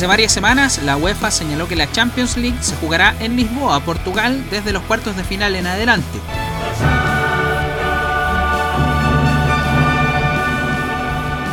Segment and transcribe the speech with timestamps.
[0.00, 4.42] Hace varias semanas, la UEFA señaló que la Champions League se jugará en Lisboa, Portugal,
[4.50, 6.18] desde los cuartos de final en adelante.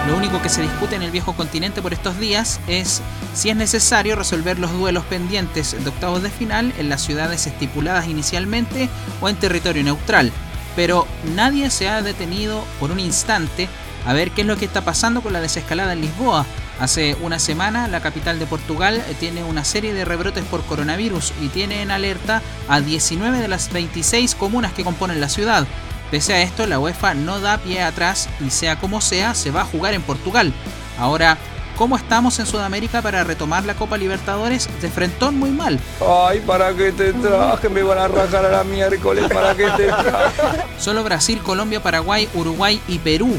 [0.08, 3.02] Lo único que se discute en el viejo continente por estos días es
[3.36, 8.08] si es necesario resolver los duelos pendientes de octavos de final en las ciudades estipuladas
[8.08, 10.32] inicialmente o en territorio neutral.
[10.76, 11.06] Pero
[11.36, 13.68] nadie se ha detenido por un instante
[14.06, 16.46] a ver qué es lo que está pasando con la desescalada en Lisboa,
[16.80, 21.48] Hace una semana la capital de Portugal tiene una serie de rebrotes por coronavirus y
[21.48, 25.66] tiene en alerta a 19 de las 26 comunas que componen la ciudad.
[26.12, 29.62] Pese a esto, la UEFA no da pie atrás y sea como sea, se va
[29.62, 30.54] a jugar en Portugal.
[30.98, 31.38] Ahora,
[31.76, 34.70] ¿cómo estamos en Sudamérica para retomar la Copa Libertadores?
[34.82, 35.80] De frentón muy mal.
[36.00, 37.68] Ay, ¿para qué te traje?
[37.68, 40.64] Me van a rajar a la miércoles, ¿para qué te traje?
[40.80, 43.38] Solo Brasil, Colombia, Paraguay, Uruguay y Perú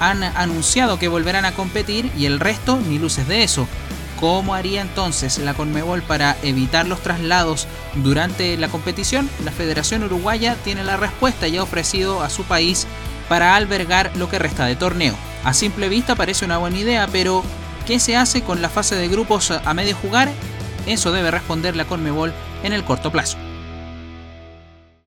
[0.00, 3.68] han anunciado que volverán a competir y el resto ni luces de eso.
[4.20, 9.30] ¿Cómo haría entonces la Conmebol para evitar los traslados durante la competición?
[9.44, 12.88] La Federación Uruguaya tiene la respuesta y ha ofrecido a su país
[13.28, 15.14] para albergar lo que resta de torneo.
[15.44, 17.44] A simple vista parece una buena idea, pero
[17.86, 20.28] ¿qué se hace con la fase de grupos a medio jugar?
[20.86, 22.32] Eso debe responder la Conmebol
[22.64, 23.38] en el corto plazo.